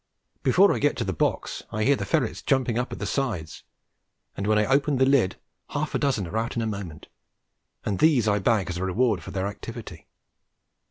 Before 0.41 0.73
I 0.73 0.79
get 0.79 0.97
to 0.97 1.03
the 1.03 1.13
box 1.13 1.61
I 1.69 1.83
hear 1.83 1.95
the 1.95 2.07
ferrets 2.07 2.41
jumping 2.41 2.79
up 2.79 2.91
at 2.91 2.97
the 2.97 3.05
sides, 3.05 3.61
and 4.35 4.47
when 4.47 4.57
I 4.57 4.65
open 4.65 4.97
the 4.97 5.05
lid 5.05 5.35
half 5.69 5.93
a 5.93 5.99
dozen 5.99 6.25
are 6.25 6.37
out 6.37 6.55
in 6.55 6.63
a 6.63 6.65
moment, 6.65 7.05
and 7.85 7.99
these 7.99 8.27
I 8.27 8.39
bag 8.39 8.71
as 8.71 8.77
a 8.77 8.83
reward 8.83 9.21
for 9.21 9.29
their 9.29 9.45
activity. 9.45 10.07